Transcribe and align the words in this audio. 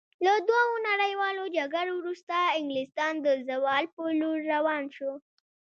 له 0.25 0.33
دوو 0.49 0.71
نړیوالو 0.89 1.43
جګړو 1.57 1.93
وروسته 1.97 2.35
انګلستان 2.59 3.13
د 3.21 3.27
زوال 3.49 3.83
په 3.95 4.01
لور 4.19 4.39
روان 4.53 4.83
شو. 4.95 5.11